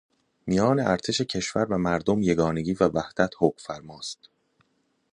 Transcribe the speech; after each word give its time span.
میان 0.47 0.79
ارتش 0.79 1.21
کشور 1.21 1.65
و 1.73 1.77
مردم 1.77 2.21
یگانگی 2.21 2.73
و 2.73 2.87
وحدت 2.89 3.29
حکم 3.39 3.57
فرمااست. 3.65 4.19